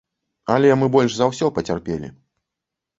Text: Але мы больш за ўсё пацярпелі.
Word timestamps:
Але 0.53 0.69
мы 0.79 0.89
больш 0.97 1.11
за 1.19 1.29
ўсё 1.35 1.53
пацярпелі. 1.61 2.15